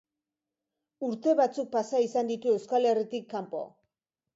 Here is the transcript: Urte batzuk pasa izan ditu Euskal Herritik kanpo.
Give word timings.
Urte 1.09 1.37
batzuk 1.41 1.71
pasa 1.77 2.03
izan 2.09 2.35
ditu 2.35 2.59
Euskal 2.59 2.93
Herritik 2.95 3.33
kanpo. 3.39 3.67